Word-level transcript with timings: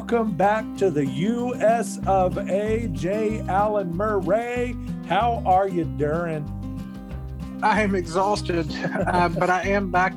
welcome 0.00 0.32
back 0.32 0.64
to 0.78 0.90
the 0.90 1.04
US 1.04 1.98
of 2.06 2.38
A. 2.48 2.88
J. 2.92 3.40
Allen 3.40 3.94
Murray. 3.94 4.74
How 5.06 5.42
are 5.44 5.68
you 5.68 5.84
doing? 5.84 6.42
I 7.62 7.82
am 7.82 7.94
exhausted, 7.94 8.74
uh, 8.82 9.28
but 9.38 9.50
I 9.50 9.60
am 9.68 9.90
back. 9.90 10.14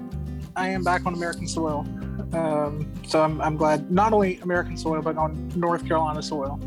I 0.55 0.70
am 0.70 0.86
back 0.86 1.05
on 1.05 1.14
American 1.14 1.50
soil. 1.50 1.86
Um, 2.32 2.90
so 3.05 3.22
I'm, 3.22 3.41
I'm 3.41 3.58
glad 3.58 3.91
not 3.91 4.14
only 4.14 4.38
American 4.38 4.77
soil, 4.77 5.02
but 5.02 5.18
on 5.18 5.52
North 5.54 5.86
Carolina 5.86 6.23
soil, 6.23 6.62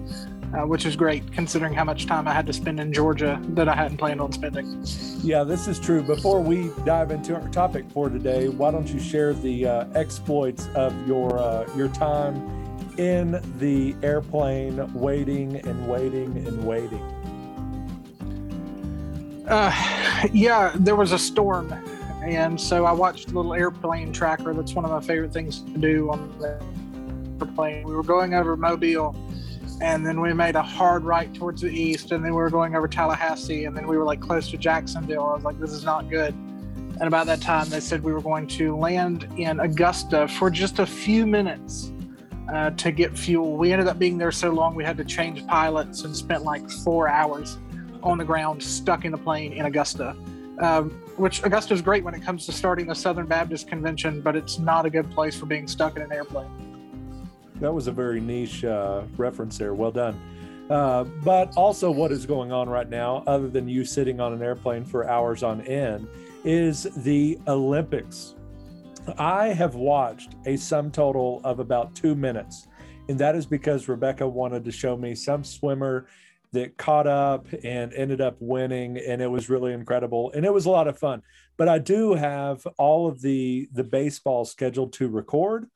uh, 0.52 0.66
which 0.66 0.84
is 0.84 0.94
great 0.94 1.32
considering 1.32 1.72
how 1.72 1.84
much 1.84 2.04
time 2.04 2.28
I 2.28 2.34
had 2.34 2.46
to 2.48 2.52
spend 2.52 2.78
in 2.78 2.92
Georgia 2.92 3.40
that 3.54 3.66
I 3.66 3.74
hadn't 3.74 3.96
planned 3.96 4.20
on 4.20 4.30
spending. 4.30 4.84
Yeah, 5.22 5.42
this 5.42 5.68
is 5.68 5.80
true. 5.80 6.02
Before 6.02 6.42
we 6.42 6.70
dive 6.84 7.10
into 7.10 7.34
our 7.34 7.48
topic 7.48 7.90
for 7.92 8.10
today, 8.10 8.50
why 8.50 8.70
don't 8.72 8.88
you 8.88 9.00
share 9.00 9.32
the 9.32 9.66
uh, 9.66 9.86
exploits 9.94 10.68
of 10.74 10.94
your 11.08 11.38
uh, 11.38 11.66
your 11.74 11.88
time 11.88 12.55
in 12.98 13.40
the 13.58 13.94
airplane, 14.02 14.92
waiting 14.94 15.56
and 15.66 15.88
waiting 15.88 16.36
and 16.46 16.64
waiting? 16.64 17.02
Uh, 19.48 19.72
yeah, 20.32 20.72
there 20.74 20.96
was 20.96 21.12
a 21.12 21.18
storm 21.18 21.72
and 22.26 22.60
so 22.60 22.84
I 22.84 22.92
watched 22.92 23.32
little 23.32 23.54
airplane 23.54 24.12
tracker. 24.12 24.52
That's 24.52 24.74
one 24.74 24.84
of 24.84 24.90
my 24.90 25.00
favorite 25.00 25.32
things 25.32 25.60
to 25.60 25.78
do 25.78 26.10
on 26.10 26.36
the 26.40 26.60
airplane. 27.40 27.86
We 27.86 27.94
were 27.94 28.02
going 28.02 28.34
over 28.34 28.56
Mobile, 28.56 29.14
and 29.80 30.04
then 30.04 30.20
we 30.20 30.32
made 30.32 30.56
a 30.56 30.62
hard 30.62 31.04
right 31.04 31.32
towards 31.32 31.62
the 31.62 31.70
east, 31.70 32.10
and 32.10 32.24
then 32.24 32.32
we 32.32 32.38
were 32.38 32.50
going 32.50 32.74
over 32.74 32.88
Tallahassee, 32.88 33.66
and 33.66 33.76
then 33.76 33.86
we 33.86 33.96
were 33.96 34.04
like 34.04 34.20
close 34.20 34.50
to 34.50 34.56
Jacksonville. 34.56 35.24
I 35.24 35.34
was 35.34 35.44
like, 35.44 35.60
this 35.60 35.70
is 35.70 35.84
not 35.84 36.10
good. 36.10 36.34
And 36.98 37.02
about 37.02 37.26
that 37.26 37.40
time, 37.40 37.68
they 37.68 37.78
said 37.78 38.02
we 38.02 38.12
were 38.12 38.22
going 38.22 38.48
to 38.48 38.76
land 38.76 39.28
in 39.36 39.60
Augusta 39.60 40.26
for 40.26 40.50
just 40.50 40.80
a 40.80 40.86
few 40.86 41.26
minutes 41.26 41.92
uh, 42.52 42.70
to 42.70 42.92
get 42.92 43.16
fuel. 43.16 43.56
We 43.56 43.72
ended 43.72 43.88
up 43.88 43.98
being 43.98 44.18
there 44.18 44.32
so 44.32 44.50
long 44.50 44.74
we 44.74 44.84
had 44.84 44.96
to 44.98 45.04
change 45.04 45.46
pilots 45.46 46.04
and 46.04 46.16
spent 46.16 46.44
like 46.44 46.68
four 46.70 47.08
hours 47.08 47.58
on 48.02 48.18
the 48.18 48.24
ground 48.24 48.62
stuck 48.62 49.04
in 49.04 49.12
the 49.12 49.18
plane 49.18 49.52
in 49.52 49.66
Augusta. 49.66 50.16
Um, 50.58 50.90
which 51.16 51.42
Augusta 51.44 51.74
is 51.74 51.82
great 51.82 52.02
when 52.02 52.14
it 52.14 52.22
comes 52.22 52.46
to 52.46 52.52
starting 52.52 52.86
the 52.86 52.94
Southern 52.94 53.26
Baptist 53.26 53.68
Convention, 53.68 54.20
but 54.20 54.36
it's 54.36 54.58
not 54.58 54.86
a 54.86 54.90
good 54.90 55.10
place 55.10 55.36
for 55.36 55.46
being 55.46 55.66
stuck 55.66 55.96
in 55.96 56.02
an 56.02 56.12
airplane. 56.12 56.48
That 57.60 57.72
was 57.72 57.86
a 57.86 57.92
very 57.92 58.20
niche 58.20 58.64
uh, 58.64 59.02
reference 59.16 59.58
there. 59.58 59.74
Well 59.74 59.90
done. 59.90 60.18
Uh, 60.68 61.04
but 61.04 61.56
also, 61.56 61.90
what 61.90 62.10
is 62.10 62.26
going 62.26 62.52
on 62.52 62.68
right 62.68 62.88
now, 62.88 63.22
other 63.26 63.48
than 63.48 63.68
you 63.68 63.84
sitting 63.84 64.20
on 64.20 64.32
an 64.32 64.42
airplane 64.42 64.84
for 64.84 65.08
hours 65.08 65.42
on 65.42 65.60
end, 65.62 66.08
is 66.44 66.84
the 66.96 67.38
Olympics. 67.46 68.34
I 69.18 69.48
have 69.48 69.74
watched 69.74 70.34
a 70.46 70.56
sum 70.56 70.90
total 70.90 71.40
of 71.44 71.60
about 71.60 71.94
two 71.94 72.14
minutes, 72.14 72.68
and 73.08 73.18
that 73.18 73.36
is 73.36 73.46
because 73.46 73.88
Rebecca 73.88 74.26
wanted 74.26 74.64
to 74.64 74.72
show 74.72 74.96
me 74.96 75.14
some 75.14 75.44
swimmer 75.44 76.06
that 76.52 76.76
caught 76.76 77.06
up 77.06 77.46
and 77.64 77.92
ended 77.92 78.20
up 78.20 78.36
winning 78.40 78.98
and 78.98 79.20
it 79.20 79.26
was 79.26 79.50
really 79.50 79.72
incredible 79.72 80.30
and 80.32 80.44
it 80.44 80.52
was 80.52 80.66
a 80.66 80.70
lot 80.70 80.88
of 80.88 80.98
fun. 80.98 81.22
But 81.56 81.68
i 81.68 81.78
do 81.78 82.14
have 82.14 82.66
all 82.78 83.08
of 83.08 83.20
the 83.20 83.68
the 83.72 83.84
baseball 83.84 84.44
scheduled 84.44 84.92
to 84.94 85.08
record 85.08 85.66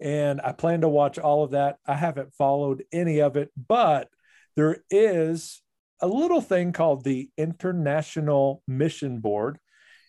and 0.00 0.40
i 0.40 0.52
plan 0.52 0.80
to 0.80 0.88
watch 0.88 1.18
all 1.18 1.44
of 1.44 1.52
that. 1.52 1.76
I 1.86 1.94
haven't 1.94 2.34
followed 2.34 2.84
any 2.92 3.20
of 3.20 3.36
it 3.36 3.50
but 3.56 4.08
there 4.56 4.78
is 4.90 5.62
a 6.00 6.08
little 6.08 6.40
thing 6.40 6.72
called 6.72 7.04
the 7.04 7.30
international 7.36 8.62
mission 8.66 9.20
board 9.20 9.58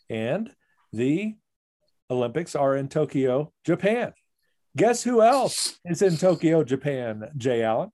and 0.09 0.51
the 0.91 1.35
olympics 2.09 2.55
are 2.55 2.75
in 2.75 2.87
tokyo 2.87 3.51
japan 3.63 4.13
guess 4.77 5.03
who 5.03 5.21
else 5.21 5.79
is 5.85 6.01
in 6.01 6.17
tokyo 6.17 6.63
japan 6.63 7.29
jay 7.37 7.63
allen 7.63 7.91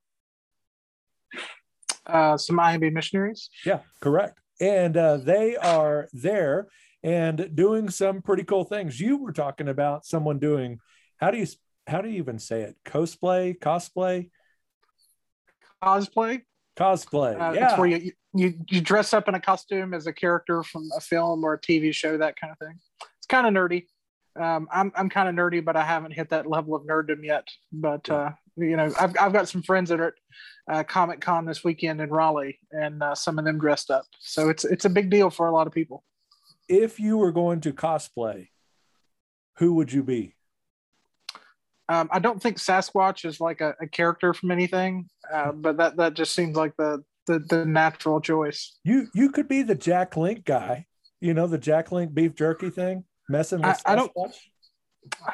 uh, 2.06 2.38
some 2.38 2.58
IMB 2.58 2.94
missionaries. 2.94 3.50
Yeah, 3.66 3.80
correct. 4.00 4.40
And 4.60 4.96
uh, 4.98 5.18
they 5.18 5.56
are 5.56 6.08
there 6.14 6.68
and 7.04 7.56
doing 7.56 7.90
some 7.90 8.22
pretty 8.22 8.44
cool 8.44 8.64
things. 8.64 9.00
You 9.00 9.18
were 9.18 9.32
talking 9.32 9.68
about 9.68 10.06
someone 10.06 10.40
doing 10.40 10.80
how 11.18 11.32
do 11.32 11.38
you 11.38 11.48
how 11.88 12.02
do 12.02 12.10
you 12.10 12.18
even 12.18 12.40
say 12.40 12.62
it? 12.62 12.76
Cosplay, 12.86 13.58
cosplay, 13.58 14.30
cosplay, 15.84 16.42
cosplay. 16.78 17.40
Uh, 17.40 17.54
yeah, 17.54 17.70
it's 17.70 17.78
where 17.78 17.88
you, 17.88 18.12
you 18.34 18.54
you 18.70 18.82
dress 18.82 19.14
up 19.14 19.28
in 19.28 19.36
a 19.36 19.40
costume 19.40 19.94
as 19.94 20.06
a 20.06 20.14
character 20.14 20.64
from 20.64 20.90
a 20.96 21.00
film 21.00 21.44
or 21.44 21.54
a 21.54 21.60
TV 21.60 21.94
show, 21.94 22.18
that 22.18 22.36
kind 22.40 22.52
of 22.52 22.60
thing. 22.60 22.80
It's 23.18 23.28
kind 23.28 23.48
of 23.48 23.54
nerdy. 23.54 23.88
Um, 24.40 24.68
I'm 24.72 24.92
I'm 24.96 25.10
kind 25.10 25.28
of 25.28 25.36
nerdy, 25.36 25.64
but 25.64 25.76
I 25.76 25.84
haven't 25.84 26.12
hit 26.12 26.30
that 26.30 26.48
level 26.48 26.76
of 26.76 26.84
nerddom 26.84 27.24
yet. 27.24 27.48
But 27.72 28.10
uh, 28.10 28.32
you 28.58 28.78
know, 28.78 28.92
I've 29.00 29.16
I've 29.20 29.34
got 29.34 29.50
some 29.50 29.64
friends 29.64 29.90
that 29.90 30.00
are 30.00 30.08
at 30.08 30.14
uh, 30.74 30.84
Comic 30.84 31.22
Con 31.22 31.46
this 31.46 31.64
weekend 31.64 32.02
in 32.02 32.10
Raleigh, 32.10 32.60
and 32.72 33.02
uh, 33.04 33.16
some 33.16 33.40
of 33.40 33.46
them 33.46 33.60
dressed 33.60 33.92
up. 33.92 34.06
So 34.20 34.50
it's 34.50 34.64
it's 34.66 34.86
a 34.86 34.90
big 34.90 35.10
deal 35.10 35.30
for 35.30 35.48
a 35.48 35.52
lot 35.52 35.68
of 35.68 35.74
people. 35.74 36.04
If 36.70 37.00
you 37.00 37.18
were 37.18 37.32
going 37.32 37.62
to 37.62 37.74
cosplay, 37.74 38.50
who 39.58 39.74
would 39.74 39.92
you 39.92 40.04
be? 40.04 40.36
Um, 41.90 42.08
I 42.10 42.20
don't 42.20 42.42
think 42.42 42.58
Sasquatch 42.58 43.26
is 43.26 43.42
like 43.42 43.60
a, 43.60 43.76
a 43.82 43.88
character 43.88 44.34
from 44.34 44.52
anything, 44.52 45.10
uh, 45.32 45.52
but 45.52 45.76
that 45.76 45.98
that 45.98 46.14
just 46.14 46.34
seems 46.34 46.56
like 46.56 46.74
the, 46.78 47.04
the 47.28 47.40
the 47.50 47.66
natural 47.66 48.22
choice. 48.22 48.78
You 48.86 49.08
you 49.14 49.30
could 49.30 49.50
be 49.50 49.62
the 49.62 49.76
Jack 49.76 50.16
Link 50.16 50.46
guy. 50.46 50.86
You 51.20 51.34
know 51.34 51.48
the 51.48 51.58
Jack 51.58 51.92
Link 51.92 52.14
beef 52.14 52.34
jerky 52.34 52.70
thing, 52.70 53.04
messing 53.30 53.60
with 53.62 53.82
I, 53.86 53.94
I 53.94 53.96
don't. 53.96 54.12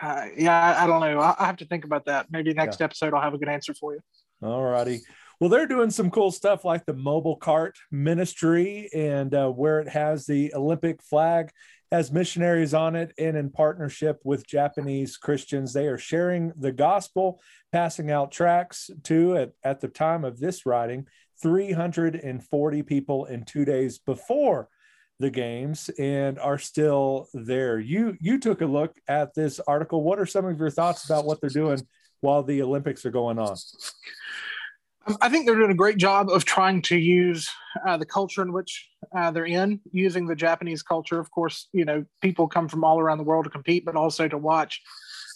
Uh, 0.02 0.26
yeah, 0.38 0.76
I, 0.78 0.84
I, 0.84 0.88
don't 0.88 1.02
know. 1.02 1.20
I, 1.20 1.36
I, 1.38 1.46
have 1.46 1.58
to 1.58 1.66
think 1.66 1.84
about 1.84 2.06
that. 2.06 2.28
Maybe 2.32 2.54
next 2.54 2.80
yeah. 2.80 2.86
episode 2.86 3.14
I'll 3.14 3.22
have 3.22 3.34
a 3.34 3.38
good 3.38 3.50
answer 3.50 3.74
for 3.74 3.94
you. 3.94 4.00
All 4.42 4.64
righty. 4.64 5.02
Well, 5.40 5.50
they're 5.50 5.68
doing 5.68 5.92
some 5.92 6.10
cool 6.10 6.32
stuff 6.32 6.66
like 6.66 6.86
the 6.86 6.94
mobile 6.94 7.36
cart 7.36 7.78
ministry 7.92 8.90
and 8.96 9.34
uh, 9.34 9.50
where 9.50 9.80
it 9.80 9.90
has 9.90 10.26
the 10.26 10.54
Olympic 10.56 11.04
flag 11.04 11.52
has 11.92 12.12
missionaries 12.12 12.74
on 12.74 12.96
it 12.96 13.14
and 13.18 13.38
in 13.38 13.50
partnership 13.50 14.20
with 14.24 14.48
Japanese 14.48 15.16
Christians. 15.16 15.74
They 15.74 15.88
are 15.88 15.98
sharing 15.98 16.52
the 16.58 16.72
gospel, 16.72 17.40
passing 17.72 18.12
out 18.12 18.32
tracts 18.32 18.90
to, 19.04 19.38
at, 19.38 19.52
at 19.64 19.80
the 19.80 19.88
time 19.88 20.26
of 20.26 20.40
this 20.40 20.66
writing, 20.66 21.08
340 21.42 22.84
people 22.84 23.26
in 23.26 23.44
two 23.44 23.64
days 23.64 24.00
before 24.00 24.70
the 25.20 25.30
games 25.30 25.90
and 25.98 26.38
are 26.40 26.58
still 26.58 27.28
there. 27.34 27.80
You 27.80 28.18
you 28.20 28.40
took 28.40 28.62
a 28.62 28.66
look 28.66 28.96
at 29.08 29.34
this 29.34 29.60
article. 29.68 30.04
What 30.04 30.20
are 30.20 30.26
some 30.26 30.46
of 30.46 30.60
your 30.60 30.70
thoughts 30.70 31.06
about 31.06 31.26
what 31.26 31.42
they're 31.42 31.50
doing 31.50 31.82
while 32.22 32.44
the 32.44 32.62
Olympics 32.62 33.06
are 33.06 33.12
going 33.12 33.40
on? 33.40 33.56
I 35.22 35.30
think 35.30 35.46
they're 35.46 35.56
doing 35.56 35.72
a 35.72 35.76
great 35.76 35.98
job 35.98 36.30
of 36.30 36.44
trying 36.44 36.82
to 36.84 36.98
use 36.98 37.50
uh, 37.88 37.96
the 37.98 38.06
culture 38.06 38.42
in 38.42 38.52
which 38.52 38.90
uh, 39.16 39.32
they're 39.32 39.46
in, 39.46 39.80
using 39.92 40.28
the 40.28 40.36
Japanese 40.36 40.84
culture. 40.84 41.20
Of 41.20 41.32
course, 41.32 41.70
you 41.72 41.86
know 41.86 42.06
people 42.22 42.48
come 42.48 42.68
from 42.68 42.84
all 42.84 43.00
around 43.00 43.18
the 43.18 43.24
world 43.24 43.46
to 43.46 43.50
compete, 43.50 43.86
but 43.86 43.96
also 43.96 44.28
to 44.28 44.38
watch. 44.38 44.82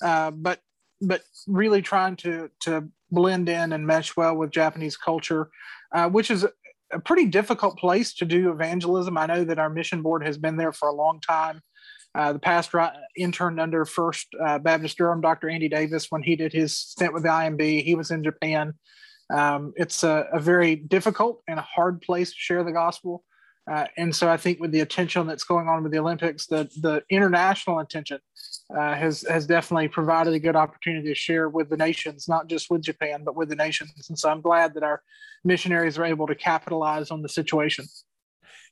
Uh, 0.03 0.31
but 0.31 0.59
but 1.01 1.21
really 1.47 1.81
trying 1.81 2.15
to 2.17 2.49
to 2.61 2.87
blend 3.11 3.49
in 3.49 3.73
and 3.73 3.85
mesh 3.85 4.15
well 4.15 4.35
with 4.35 4.51
Japanese 4.51 4.97
culture, 4.97 5.49
uh, 5.93 6.07
which 6.09 6.31
is 6.31 6.45
a 6.93 6.99
pretty 6.99 7.25
difficult 7.25 7.77
place 7.77 8.13
to 8.15 8.25
do 8.25 8.51
evangelism. 8.51 9.17
I 9.17 9.25
know 9.25 9.43
that 9.43 9.59
our 9.59 9.69
mission 9.69 10.01
board 10.01 10.25
has 10.25 10.37
been 10.37 10.57
there 10.57 10.73
for 10.73 10.89
a 10.89 10.93
long 10.93 11.19
time. 11.19 11.61
Uh, 12.13 12.33
the 12.33 12.39
past 12.39 12.71
interned 13.15 13.59
under 13.59 13.85
First 13.85 14.27
uh, 14.43 14.59
Baptist 14.59 14.97
Durham, 14.97 15.21
Dr. 15.21 15.49
Andy 15.49 15.69
Davis, 15.69 16.07
when 16.09 16.21
he 16.21 16.35
did 16.35 16.51
his 16.51 16.77
stint 16.77 17.13
with 17.13 17.23
the 17.23 17.29
IMB, 17.29 17.83
he 17.83 17.95
was 17.95 18.11
in 18.11 18.23
Japan. 18.23 18.73
Um, 19.33 19.71
it's 19.77 20.03
a, 20.03 20.27
a, 20.33 20.39
very 20.39 20.75
difficult 20.75 21.41
and 21.47 21.57
a 21.57 21.61
hard 21.61 22.01
place 22.01 22.31
to 22.31 22.37
share 22.37 22.65
the 22.65 22.73
gospel. 22.73 23.23
Uh, 23.71 23.85
and 23.95 24.13
so 24.13 24.29
I 24.29 24.35
think 24.35 24.59
with 24.59 24.71
the 24.71 24.81
attention 24.81 25.27
that's 25.27 25.45
going 25.45 25.69
on 25.69 25.81
with 25.81 25.93
the 25.93 25.99
Olympics, 25.99 26.45
the, 26.45 26.69
the 26.81 27.03
international 27.09 27.79
attention 27.79 28.19
uh, 28.69 28.95
has, 28.95 29.23
has 29.29 29.47
definitely 29.47 29.87
provided 29.87 30.33
a 30.33 30.39
good 30.39 30.57
opportunity 30.57 31.07
to 31.07 31.15
share 31.15 31.47
with 31.47 31.69
the 31.69 31.77
nations, 31.77 32.27
not 32.27 32.47
just 32.47 32.69
with 32.69 32.81
Japan, 32.81 33.23
but 33.23 33.35
with 33.35 33.47
the 33.47 33.55
nations. 33.55 34.09
And 34.09 34.19
so 34.19 34.29
I'm 34.29 34.41
glad 34.41 34.73
that 34.73 34.83
our 34.83 35.01
missionaries 35.45 35.97
are 35.97 36.03
able 36.03 36.27
to 36.27 36.35
capitalize 36.35 37.11
on 37.11 37.21
the 37.21 37.29
situation. 37.29 37.85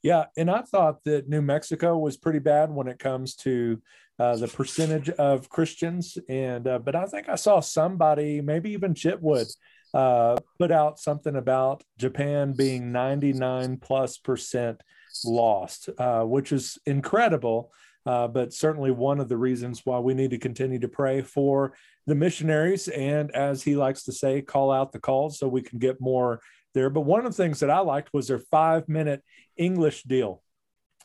Yeah, 0.04 0.26
and 0.36 0.52
I 0.52 0.64
thought 0.64 1.04
that 1.06 1.30
New 1.30 1.42
Mexico 1.42 1.98
was 1.98 2.18
pretty 2.18 2.40
bad 2.40 2.70
when 2.70 2.88
it 2.88 3.00
comes 3.00 3.36
to 3.38 3.82
uh, 4.18 4.36
the 4.36 4.48
percentage 4.50 5.10
of 5.12 5.48
Christians, 5.48 6.18
and 6.28 6.68
uh, 6.68 6.80
but 6.80 6.96
I 6.96 7.06
think 7.06 7.30
I 7.30 7.36
saw 7.36 7.62
somebody, 7.62 8.42
maybe 8.42 8.72
even 8.72 8.94
Chitwood, 8.94 9.50
uh, 9.94 10.38
put 10.58 10.72
out 10.72 11.00
something 11.00 11.36
about 11.36 11.84
Japan 11.98 12.54
being 12.54 12.92
99 12.92 13.78
plus 13.78 14.18
percent 14.18 14.82
lost, 15.26 15.90
uh, 15.98 16.24
which 16.24 16.52
is 16.52 16.78
incredible. 16.86 17.72
Uh, 18.06 18.28
but 18.28 18.54
certainly 18.54 18.92
one 18.92 19.20
of 19.20 19.30
the 19.30 19.38
reasons 19.38 19.82
why 19.86 20.00
we 20.00 20.14
need 20.14 20.32
to 20.32 20.38
continue 20.38 20.80
to 20.80 20.88
pray 20.88 21.22
for 21.22 21.74
the 22.08 22.16
missionaries 22.16 22.88
and, 22.88 23.30
as 23.32 23.62
he 23.62 23.76
likes 23.76 24.04
to 24.04 24.12
say, 24.12 24.42
call 24.42 24.72
out 24.72 24.92
the 24.92 25.00
calls 25.00 25.38
so 25.38 25.48
we 25.48 25.62
can 25.62 25.80
get 25.80 26.00
more 26.00 26.40
there. 26.74 26.90
But 26.90 27.02
one 27.02 27.26
of 27.26 27.36
the 27.36 27.44
things 27.44 27.60
that 27.60 27.70
I 27.70 27.80
liked 27.80 28.14
was 28.14 28.28
their 28.28 28.40
five 28.40 28.88
minute 28.88 29.22
English 29.58 30.04
deal, 30.04 30.42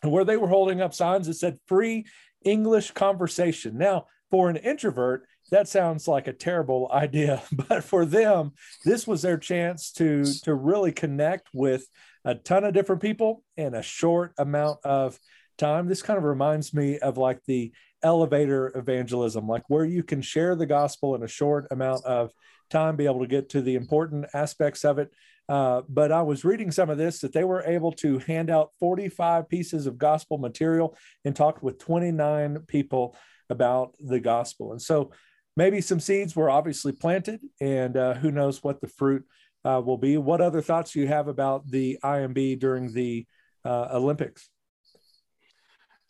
where 0.03 0.25
they 0.25 0.37
were 0.37 0.49
holding 0.49 0.81
up 0.81 0.95
signs 0.95 1.27
that 1.27 1.35
said 1.35 1.59
free 1.67 2.07
English 2.45 2.93
conversation. 2.93 3.77
Now, 3.77 4.07
for 4.31 4.49
an 4.49 4.57
introvert, 4.57 5.27
that 5.51 5.69
sounds 5.69 6.09
like 6.09 6.27
a 6.27 6.33
terrible 6.33 6.91
idea. 6.93 7.43
But 7.69 7.85
for 7.85 8.05
them, 8.05 8.53
this 8.85 9.07
was 9.07 9.23
their 9.23 9.39
chance 9.39 9.93
to 9.93 10.25
to 10.43 10.55
really 10.55 10.93
connect 10.93 11.49
with 11.53 11.87
a 12.25 12.35
ton 12.35 12.65
of 12.65 12.75
different 12.75 13.03
people 13.03 13.43
in 13.57 13.75
a 13.75 13.83
short 13.83 14.33
amount 14.39 14.79
of 14.85 15.19
time. 15.59 15.89
This 15.89 16.03
kind 16.03 16.19
of 16.19 16.25
reminds 16.25 16.73
me 16.73 16.99
of 16.99 17.19
like 17.19 17.41
the 17.47 17.73
elevator 18.03 18.73
evangelism, 18.77 19.47
like 19.47 19.65
where 19.69 19.85
you 19.85 20.03
can 20.03 20.23
share 20.23 20.55
the 20.55 20.67
gospel 20.67 21.15
in 21.15 21.23
a 21.23 21.29
short 21.29 21.67
amount 21.71 22.05
of 22.05 22.33
time, 22.71 22.97
be 22.97 23.07
able 23.07 23.21
to 23.21 23.27
get 23.27 23.51
to 23.51 23.63
the 23.63 23.75
important 23.75 24.27
aspects 24.35 24.85
of 24.85 24.99
it. 24.99 25.11
Uh, 25.49 25.83
but 25.89 26.11
I 26.11 26.23
was 26.23 26.45
reading 26.45 26.71
some 26.71 26.89
of 26.89 26.97
this 26.99 27.21
that 27.21 27.33
they 27.33 27.45
were 27.45 27.63
able 27.65 27.93
to 27.93 28.19
hand 28.21 28.51
out 28.51 28.71
45 28.81 29.49
pieces 29.49 29.87
of 29.87 29.99
gospel 29.99 30.39
material 30.39 30.97
and 31.25 31.37
talked 31.37 31.63
with 31.63 31.79
29 31.79 32.61
people 32.67 33.15
about 33.51 33.95
the 34.01 34.21
gospel. 34.21 34.73
And 34.73 34.81
so 34.81 35.11
maybe 35.57 35.81
some 35.81 36.01
seeds 36.01 36.35
were 36.35 36.51
obviously 36.51 36.93
planted, 36.93 37.41
and 37.61 37.97
uh, 37.97 38.15
who 38.15 38.31
knows 38.31 38.63
what 38.63 38.81
the 38.81 38.89
fruit 38.89 39.25
uh, 39.65 39.81
will 39.85 39.99
be. 39.99 40.17
What 40.17 40.41
other 40.41 40.61
thoughts 40.61 40.93
do 40.93 41.01
you 41.01 41.09
have 41.09 41.29
about 41.29 41.71
the 41.71 41.99
IMB 42.03 42.59
during 42.59 42.93
the 42.93 43.27
uh, 43.65 43.89
Olympics? 43.93 44.49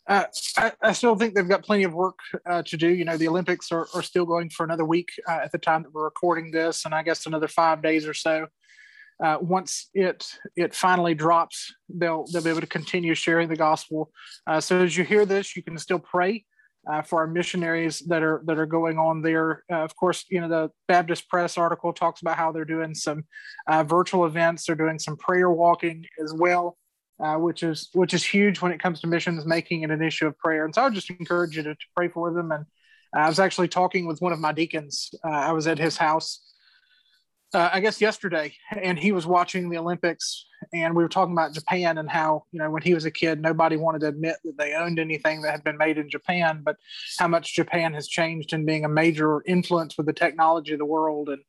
Uh, 0.07 0.25
I, 0.57 0.71
I, 0.83 0.91
still 0.91 1.15
think 1.15 1.33
they've 1.33 1.49
got 1.49 1.63
plenty 1.63 1.83
of 1.83 1.93
work 1.93 2.19
uh, 2.45 2.61
to 2.67 2.77
do. 2.77 2.87
You 2.87 3.05
know, 3.05 3.17
the 3.17 3.27
Olympics 3.27 3.71
are, 3.71 3.87
are 3.95 4.03
still 4.03 4.25
going 4.25 4.51
for 4.51 4.63
another 4.63 4.85
week 4.85 5.09
uh, 5.27 5.39
at 5.43 5.51
the 5.51 5.57
time 5.57 5.81
that 5.81 5.91
we're 5.91 6.03
recording 6.03 6.51
this, 6.51 6.85
and 6.85 6.93
I 6.93 7.01
guess 7.01 7.25
another 7.25 7.47
five 7.47 7.81
days 7.81 8.05
or 8.05 8.13
so. 8.13 8.47
Uh, 9.23 9.37
once 9.39 9.89
it 9.93 10.27
it 10.55 10.75
finally 10.75 11.15
drops, 11.15 11.73
they'll 11.89 12.25
they'll 12.31 12.43
be 12.43 12.49
able 12.49 12.61
to 12.61 12.67
continue 12.67 13.15
sharing 13.15 13.47
the 13.47 13.55
gospel. 13.55 14.11
Uh, 14.45 14.59
so 14.59 14.83
as 14.83 14.95
you 14.95 15.03
hear 15.03 15.25
this, 15.25 15.55
you 15.55 15.63
can 15.63 15.77
still 15.77 15.99
pray 15.99 16.45
uh, 16.89 17.01
for 17.01 17.19
our 17.19 17.27
missionaries 17.27 17.99
that 17.99 18.23
are 18.23 18.41
that 18.45 18.57
are 18.57 18.65
going 18.65 18.97
on 18.97 19.21
there. 19.21 19.63
of 19.69 19.95
course, 19.95 20.25
you 20.29 20.41
know 20.41 20.47
the 20.47 20.71
Baptist 20.87 21.29
Press 21.29 21.57
article 21.57 21.93
talks 21.93 22.21
about 22.21 22.37
how 22.37 22.51
they're 22.51 22.65
doing 22.65 22.93
some 22.93 23.23
virtual 23.85 24.25
events. 24.25 24.65
They're 24.65 24.75
doing 24.75 24.99
some 24.99 25.17
prayer 25.17 25.49
walking 25.49 26.05
as 26.23 26.33
well 26.33 26.77
uh, 27.19 27.35
which 27.35 27.63
is 27.63 27.89
which 27.93 28.13
is 28.13 28.23
huge 28.23 28.61
when 28.61 28.71
it 28.71 28.79
comes 28.79 28.99
to 29.01 29.07
missions, 29.07 29.45
making 29.45 29.83
it 29.83 29.91
an 29.91 30.01
issue 30.01 30.27
of 30.27 30.37
prayer. 30.37 30.65
And 30.65 30.73
so 30.73 30.81
I 30.81 30.85
would 30.85 30.93
just 30.93 31.09
encourage 31.09 31.55
you 31.55 31.63
to, 31.63 31.73
to 31.73 31.85
pray 31.95 32.09
for 32.09 32.33
them. 32.33 32.51
And 32.51 32.65
I 33.13 33.27
was 33.27 33.39
actually 33.39 33.69
talking 33.69 34.05
with 34.05 34.21
one 34.21 34.33
of 34.33 34.39
my 34.39 34.51
deacons. 34.51 35.11
Uh, 35.23 35.29
I 35.29 35.51
was 35.53 35.67
at 35.67 35.79
his 35.79 35.97
house, 35.97 36.41
uh, 37.53 37.69
I 37.71 37.79
guess 37.79 38.01
yesterday, 38.01 38.53
and 38.71 38.97
he 38.97 39.11
was 39.11 39.25
watching 39.25 39.69
the 39.69 39.77
Olympics. 39.77 40.45
And 40.73 40.95
we 40.95 41.03
were 41.03 41.09
talking 41.09 41.33
about 41.33 41.53
Japan 41.53 41.99
and 41.99 42.09
how 42.09 42.45
you 42.51 42.59
know 42.59 42.69
when 42.69 42.81
he 42.81 42.93
was 42.93 43.05
a 43.05 43.11
kid, 43.11 43.41
nobody 43.41 43.77
wanted 43.77 44.01
to 44.01 44.07
admit 44.07 44.37
that 44.43 44.57
they 44.57 44.73
owned 44.73 44.99
anything 44.99 45.41
that 45.41 45.51
had 45.51 45.63
been 45.63 45.77
made 45.77 45.97
in 45.97 46.09
Japan, 46.09 46.61
but 46.63 46.77
how 47.19 47.27
much 47.27 47.55
Japan 47.55 47.93
has 47.93 48.07
changed 48.07 48.51
in 48.51 48.65
being 48.65 48.83
a 48.83 48.89
major 48.89 49.43
influence 49.45 49.97
with 49.97 50.07
the 50.07 50.13
technology 50.13 50.73
of 50.73 50.79
the 50.79 50.85
world 50.85 51.29
and 51.29 51.43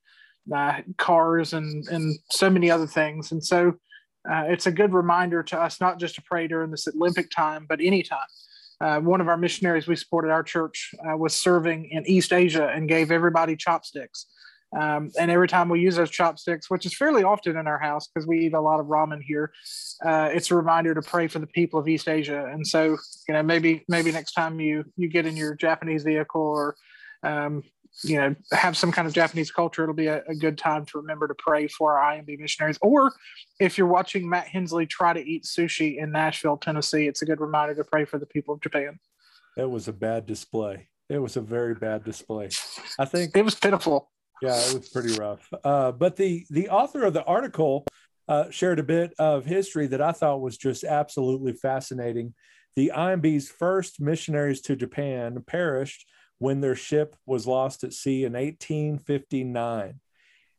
uh, 0.54 0.82
cars 0.98 1.54
and 1.54 1.88
and 1.88 2.18
so 2.30 2.50
many 2.50 2.70
other 2.70 2.86
things. 2.86 3.32
And 3.32 3.44
so 3.44 3.74
uh, 4.30 4.44
it's 4.48 4.66
a 4.66 4.72
good 4.72 4.92
reminder 4.92 5.42
to 5.44 5.60
us 5.60 5.80
not 5.80 5.98
just 5.98 6.16
to 6.16 6.22
pray 6.22 6.46
during 6.46 6.70
this 6.70 6.86
Olympic 6.88 7.30
time, 7.30 7.66
but 7.68 7.80
anytime. 7.80 8.18
Uh, 8.78 9.00
one 9.00 9.22
of 9.22 9.28
our 9.28 9.38
missionaries 9.38 9.86
we 9.86 9.96
supported 9.96 10.30
our 10.30 10.42
church 10.42 10.94
uh, 11.08 11.16
was 11.16 11.34
serving 11.34 11.88
in 11.90 12.06
East 12.06 12.30
Asia 12.30 12.68
and 12.68 12.90
gave 12.90 13.10
everybody 13.10 13.56
chopsticks. 13.56 14.26
Um, 14.76 15.10
and 15.18 15.30
every 15.30 15.48
time 15.48 15.68
we 15.68 15.80
use 15.80 15.96
those 15.96 16.10
chopsticks, 16.10 16.68
which 16.68 16.86
is 16.86 16.96
fairly 16.96 17.22
often 17.22 17.56
in 17.56 17.66
our 17.66 17.78
house 17.78 18.08
because 18.08 18.26
we 18.26 18.46
eat 18.46 18.54
a 18.54 18.60
lot 18.60 18.80
of 18.80 18.86
ramen 18.86 19.22
here, 19.22 19.52
uh, 20.04 20.28
it's 20.32 20.50
a 20.50 20.54
reminder 20.54 20.94
to 20.94 21.02
pray 21.02 21.28
for 21.28 21.38
the 21.38 21.46
people 21.46 21.78
of 21.78 21.88
East 21.88 22.08
Asia. 22.08 22.46
And 22.52 22.66
so, 22.66 22.96
you 23.28 23.34
know, 23.34 23.42
maybe 23.42 23.84
maybe 23.88 24.10
next 24.12 24.32
time 24.32 24.60
you 24.60 24.84
you 24.96 25.08
get 25.08 25.26
in 25.26 25.36
your 25.36 25.54
Japanese 25.54 26.02
vehicle 26.02 26.42
or 26.42 26.76
um, 27.22 27.62
you 28.02 28.16
know 28.16 28.34
have 28.52 28.76
some 28.76 28.92
kind 28.92 29.08
of 29.08 29.14
japanese 29.14 29.50
culture 29.50 29.82
it'll 29.82 29.94
be 29.94 30.06
a, 30.06 30.22
a, 30.28 30.34
good 30.34 30.58
time 30.58 30.84
to 30.84 30.98
remember 30.98 31.26
to 31.26 31.34
pray 31.34 31.66
for 31.66 31.98
our 31.98 32.12
imb 32.12 32.38
missionaries. 32.38 32.78
Or 32.82 33.12
if 33.58 33.78
you're 33.78 33.86
watching 33.86 34.28
matt 34.28 34.48
hensley 34.48 34.84
try 34.84 35.14
to 35.14 35.20
eat 35.20 35.44
sushi 35.44 35.96
in 35.96 36.12
nashville 36.12 36.58
tennessee 36.58 37.06
it's 37.06 37.22
a 37.22 37.24
good 37.24 37.40
reminder 37.40 37.74
to 37.74 37.84
pray 37.84 38.04
for 38.04 38.18
the 38.18 38.26
people 38.26 38.54
of 38.54 38.60
japan. 38.60 38.98
It 39.56 39.70
was 39.70 39.88
a 39.88 39.94
bad 39.94 40.26
display. 40.26 40.88
It 41.08 41.18
was 41.18 41.38
a 41.38 41.40
very 41.40 41.74
bad 41.74 42.04
display. 42.04 42.50
I 42.98 43.06
think 43.06 43.34
it 43.34 43.42
was 43.42 43.54
pitiful 43.54 44.10
yeah 44.42 44.56
it 44.56 44.74
was 44.74 44.88
pretty 44.88 45.14
rough 45.18 45.48
uh, 45.64 45.92
but 45.92 46.16
the 46.16 46.44
the 46.50 46.68
author 46.68 47.04
of 47.04 47.12
the 47.12 47.24
article 47.24 47.84
uh, 48.28 48.50
shared 48.50 48.78
a 48.78 48.84
bit 48.84 49.14
of 49.18 49.44
history 49.44 49.86
that 49.86 50.00
i 50.00 50.12
thought 50.12 50.40
was 50.40 50.56
just 50.56 50.84
absolutely 50.84 51.52
fascinating 51.52 52.34
the 52.74 52.92
imb's 52.94 53.48
first 53.48 54.00
missionaries 54.00 54.60
to 54.60 54.76
japan 54.76 55.42
perished 55.46 56.06
when 56.38 56.60
their 56.60 56.76
ship 56.76 57.16
was 57.24 57.46
lost 57.46 57.84
at 57.84 57.92
sea 57.92 58.24
in 58.24 58.34
1859. 58.34 60.00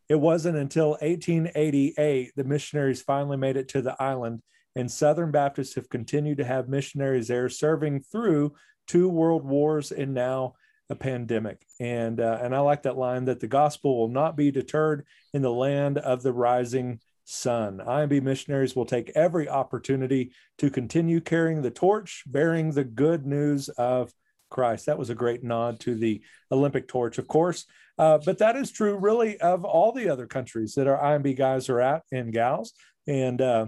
It 0.10 0.16
wasn't 0.16 0.58
until 0.58 0.92
1888 1.02 2.32
the 2.36 2.44
missionaries 2.44 3.02
finally 3.02 3.38
made 3.38 3.58
it 3.58 3.68
to 3.70 3.82
the 3.82 4.02
island, 4.02 4.42
and 4.76 4.92
Southern 4.92 5.32
Baptists 5.32 5.76
have 5.76 5.90
continued 5.90 6.38
to 6.38 6.46
have 6.46 6.70
missionaries 6.70 7.28
there 7.28 7.50
serving 7.50 8.02
through 8.04 8.54
two 8.88 9.10
world 9.10 9.44
wars 9.44 9.92
and 9.92 10.14
now 10.14 10.54
a 10.90 10.96
pandemic. 10.96 11.66
And, 11.80 12.20
uh, 12.20 12.40
and 12.42 12.56
I 12.56 12.60
like 12.60 12.84
that 12.84 12.98
line 12.98 13.26
that 13.26 13.40
the 13.40 13.48
gospel 13.48 13.98
will 13.98 14.08
not 14.08 14.38
be 14.38 14.52
deterred 14.52 15.06
in 15.34 15.42
the 15.42 15.52
land 15.52 15.98
of 15.98 16.24
the 16.24 16.34
rising 16.34 17.00
sun. 17.26 17.82
IMB 17.86 18.24
missionaries 18.24 18.76
will 18.76 18.86
take 18.86 19.12
every 19.16 19.50
opportunity 19.50 20.32
to 20.60 20.70
continue 20.70 21.20
carrying 21.20 21.62
the 21.62 21.72
torch, 21.72 22.24
bearing 22.26 22.72
the 22.72 22.86
good 22.86 23.26
news 23.26 23.68
of 23.70 24.14
Christ. 24.50 24.86
That 24.86 24.98
was 24.98 25.10
a 25.10 25.16
great 25.16 25.44
nod 25.44 25.80
to 25.82 25.96
the 25.96 26.22
Olympic 26.52 26.88
torch, 26.88 27.18
of 27.18 27.28
course. 27.28 27.66
Uh, 27.98 28.20
but 28.24 28.38
that 28.38 28.56
is 28.56 28.72
true, 28.72 28.96
really, 28.96 29.38
of 29.40 29.66
all 29.66 29.92
the 29.92 30.10
other 30.10 30.26
countries 30.26 30.76
that 30.76 30.88
our 30.88 30.98
IMB 30.98 31.38
guys 31.38 31.68
are 31.68 31.82
at 31.82 32.04
and 32.12 32.32
gals. 32.32 32.74
And 33.08 33.42
uh, 33.42 33.68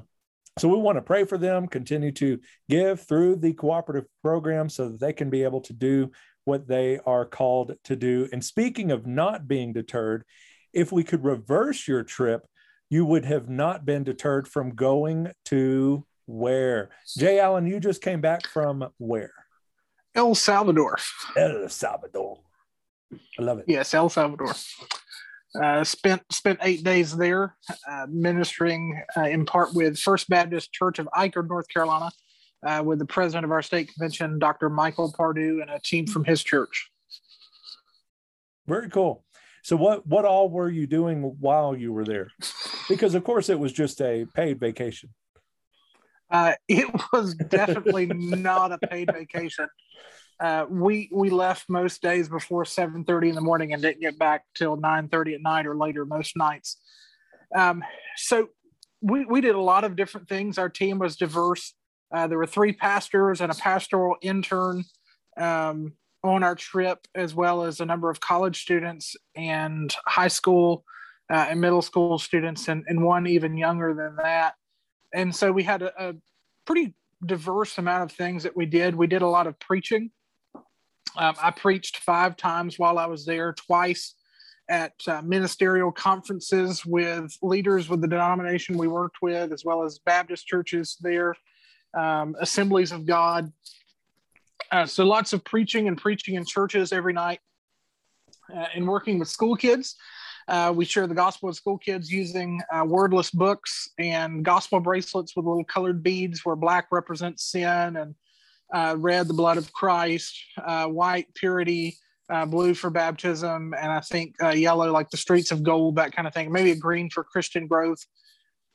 so 0.57 0.67
we 0.67 0.77
want 0.77 0.97
to 0.97 1.01
pray 1.01 1.23
for 1.23 1.37
them, 1.37 1.67
continue 1.67 2.11
to 2.13 2.39
give 2.69 3.01
through 3.01 3.37
the 3.37 3.53
cooperative 3.53 4.09
program 4.21 4.69
so 4.69 4.89
that 4.89 4.99
they 4.99 5.13
can 5.13 5.29
be 5.29 5.43
able 5.43 5.61
to 5.61 5.73
do 5.73 6.11
what 6.49 6.67
they 6.67 6.99
are 7.05 7.25
called 7.25 7.75
to 7.85 7.95
do. 7.95 8.27
And 8.33 8.43
speaking 8.43 8.91
of 8.91 9.07
not 9.07 9.47
being 9.47 9.71
deterred, 9.71 10.25
if 10.73 10.91
we 10.91 11.03
could 11.03 11.23
reverse 11.23 11.87
your 11.87 12.03
trip, 12.03 12.45
you 12.89 13.05
would 13.05 13.23
have 13.25 13.47
not 13.47 13.85
been 13.85 14.03
deterred 14.03 14.47
from 14.47 14.71
going 14.75 15.31
to 15.45 16.05
where? 16.25 16.89
Jay 17.17 17.39
Allen, 17.39 17.67
you 17.67 17.79
just 17.79 18.01
came 18.01 18.19
back 18.19 18.47
from 18.47 18.89
where? 18.97 19.33
El 20.15 20.33
Salvador. 20.33 20.97
El 21.37 21.69
Salvador. 21.69 22.39
I 23.39 23.43
love 23.43 23.59
it. 23.59 23.65
Yes, 23.67 23.93
El 23.93 24.09
Salvador. 24.09 24.53
Uh, 25.59 25.83
spent 25.83 26.21
spent 26.31 26.59
eight 26.61 26.83
days 26.83 27.15
there, 27.15 27.55
uh, 27.89 28.05
ministering 28.09 29.01
uh, 29.17 29.21
in 29.21 29.45
part 29.45 29.73
with 29.73 29.97
First 29.97 30.29
Baptist 30.29 30.71
Church 30.71 30.99
of 30.99 31.09
Icard, 31.15 31.47
North 31.47 31.67
Carolina, 31.69 32.11
uh, 32.63 32.81
with 32.85 32.99
the 32.99 33.05
president 33.05 33.45
of 33.45 33.51
our 33.51 33.61
state 33.61 33.91
convention, 33.93 34.39
Dr. 34.39 34.69
Michael 34.69 35.13
Pardue, 35.15 35.61
and 35.61 35.69
a 35.69 35.79
team 35.79 36.07
from 36.07 36.25
his 36.25 36.43
church. 36.43 36.89
Very 38.67 38.89
cool. 38.89 39.23
So, 39.63 39.75
what 39.75 40.05
what 40.07 40.25
all 40.25 40.49
were 40.49 40.69
you 40.69 40.87
doing 40.87 41.21
while 41.39 41.75
you 41.75 41.91
were 41.91 42.05
there? 42.05 42.31
Because 42.87 43.15
of 43.15 43.23
course, 43.23 43.49
it 43.49 43.59
was 43.59 43.73
just 43.73 44.01
a 44.01 44.25
paid 44.33 44.59
vacation. 44.59 45.09
Uh, 46.31 46.53
it 46.67 46.87
was 47.11 47.35
definitely 47.35 48.05
not 48.07 48.71
a 48.71 48.77
paid 48.77 49.11
vacation. 49.11 49.67
Uh, 50.39 50.65
we 50.69 51.09
we 51.11 51.29
left 51.29 51.69
most 51.69 52.01
days 52.01 52.29
before 52.29 52.63
7:30 52.63 53.29
in 53.29 53.35
the 53.35 53.41
morning 53.41 53.73
and 53.73 53.81
didn't 53.81 54.01
get 54.01 54.17
back 54.17 54.45
till 54.55 54.77
9:30 54.77 55.35
at 55.35 55.41
night 55.41 55.65
or 55.65 55.75
later 55.75 56.05
most 56.05 56.37
nights. 56.37 56.77
Um, 57.55 57.83
so 58.15 58.49
we 59.01 59.25
we 59.25 59.41
did 59.41 59.55
a 59.55 59.61
lot 59.61 59.83
of 59.83 59.95
different 59.95 60.29
things. 60.29 60.57
Our 60.57 60.69
team 60.69 60.99
was 60.99 61.17
diverse. 61.17 61.73
Uh, 62.11 62.27
there 62.27 62.37
were 62.37 62.47
three 62.47 62.73
pastors 62.73 63.41
and 63.41 63.51
a 63.51 63.55
pastoral 63.55 64.15
intern 64.21 64.83
um, 65.37 65.93
on 66.23 66.43
our 66.43 66.55
trip, 66.55 67.07
as 67.15 67.33
well 67.33 67.63
as 67.63 67.79
a 67.79 67.85
number 67.85 68.09
of 68.09 68.19
college 68.19 68.61
students 68.61 69.15
and 69.35 69.95
high 70.05 70.27
school 70.27 70.83
uh, 71.31 71.47
and 71.49 71.61
middle 71.61 71.81
school 71.81 72.17
students, 72.17 72.67
and, 72.67 72.83
and 72.87 73.03
one 73.03 73.27
even 73.27 73.57
younger 73.57 73.93
than 73.93 74.15
that 74.15 74.55
and 75.13 75.35
so 75.35 75.51
we 75.51 75.63
had 75.63 75.81
a, 75.81 76.09
a, 76.09 76.15
pretty 76.65 76.93
diverse 77.25 77.79
amount 77.79 78.03
of 78.03 78.15
things 78.15 78.43
that 78.43 78.55
we 78.55 78.67
did. 78.67 78.95
We 78.95 79.07
did 79.07 79.23
a 79.23 79.27
lot 79.27 79.47
of 79.47 79.57
preaching. 79.59 80.11
Um, 81.17 81.33
I 81.41 81.49
preached 81.49 81.97
five 81.97 82.37
times 82.37 82.77
while 82.77 82.99
I 82.99 83.07
was 83.07 83.25
there, 83.25 83.53
twice 83.53 84.13
at 84.69 84.93
uh, 85.07 85.23
ministerial 85.23 85.91
conferences 85.91 86.85
with 86.85 87.35
leaders 87.41 87.89
with 87.89 88.01
the 88.01 88.07
denomination 88.07 88.77
we 88.77 88.87
worked 88.87 89.17
with, 89.23 89.51
as 89.51 89.65
well 89.65 89.81
as 89.81 89.97
Baptist 89.97 90.45
churches 90.45 90.95
there, 91.01 91.35
um, 91.93 92.35
assemblies 92.39 92.91
of 92.91 93.05
God. 93.05 93.51
Uh, 94.71 94.85
so 94.85 95.05
lots 95.05 95.33
of 95.33 95.43
preaching 95.43 95.87
and 95.87 95.97
preaching 95.97 96.35
in 96.35 96.45
churches 96.45 96.91
every 96.91 97.13
night 97.13 97.39
uh, 98.55 98.65
and 98.75 98.87
working 98.87 99.19
with 99.19 99.27
school 99.27 99.55
kids. 99.55 99.95
Uh, 100.47 100.73
we 100.75 100.83
share 100.83 101.05
the 101.05 101.13
gospel 101.13 101.47
with 101.47 101.55
school 101.55 101.77
kids 101.77 102.11
using 102.11 102.59
uh, 102.73 102.83
wordless 102.83 103.29
books 103.29 103.89
and 103.99 104.43
gospel 104.43 104.79
bracelets 104.79 105.35
with 105.35 105.45
little 105.45 105.63
colored 105.63 106.01
beads 106.01 106.43
where 106.43 106.55
black 106.55 106.87
represents 106.91 107.51
sin 107.51 107.95
and 107.95 108.15
uh, 108.73 108.95
red 108.97 109.27
the 109.27 109.33
blood 109.33 109.57
of 109.57 109.71
Christ, 109.73 110.35
uh, 110.63 110.85
white 110.85 111.33
purity, 111.35 111.97
uh, 112.29 112.45
blue 112.45 112.73
for 112.73 112.89
baptism, 112.89 113.73
and 113.79 113.91
I 113.91 113.99
think 114.01 114.35
uh, 114.41 114.49
yellow, 114.49 114.91
like 114.91 115.09
the 115.09 115.17
streets 115.17 115.51
of 115.51 115.63
gold, 115.63 115.95
that 115.95 116.15
kind 116.15 116.27
of 116.27 116.33
thing. 116.33 116.51
Maybe 116.51 116.71
a 116.71 116.75
green 116.75 117.09
for 117.09 117.23
Christian 117.23 117.67
growth. 117.67 118.05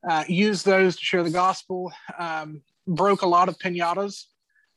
Uh, 0.09 0.25
used 0.29 0.67
those 0.67 0.97
to 0.97 1.05
share 1.05 1.23
the 1.23 1.31
gospel. 1.31 1.91
Um, 2.19 2.63
broke 2.87 3.23
a 3.23 3.27
lot 3.27 3.49
of 3.49 3.59
pinatas. 3.59 4.25